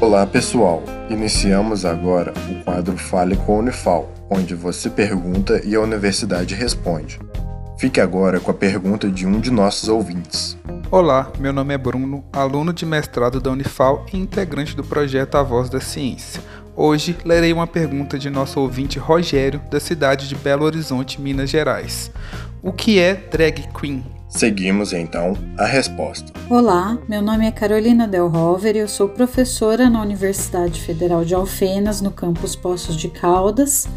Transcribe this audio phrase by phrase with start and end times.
[0.00, 5.80] Olá pessoal, iniciamos agora o quadro Fale com a Unifal, onde você pergunta e a
[5.80, 7.20] universidade responde.
[7.78, 10.56] Fique agora com a pergunta de um de nossos ouvintes.
[10.90, 15.42] Olá, meu nome é Bruno, aluno de mestrado da Unifal e integrante do projeto A
[15.42, 16.42] Voz da Ciência.
[16.74, 22.10] Hoje lerei uma pergunta de nosso ouvinte Rogério, da cidade de Belo Horizonte, Minas Gerais.
[22.62, 24.02] O que é drag queen?
[24.30, 26.32] Seguimos então a resposta.
[26.48, 31.34] Olá, meu nome é Carolina Del Rover e eu sou professora na Universidade Federal de
[31.34, 33.88] Alfenas, no campus Poços de Caldas,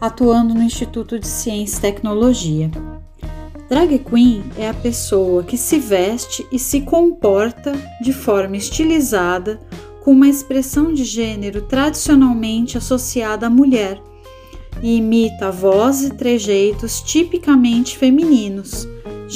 [0.00, 2.70] atuando no Instituto de Ciência e Tecnologia.
[3.68, 9.60] Drag queen é a pessoa que se veste e se comporta de forma estilizada
[10.02, 14.00] com uma expressão de gênero tradicionalmente associada à mulher
[14.82, 18.88] e imita voz e trejeitos tipicamente femininos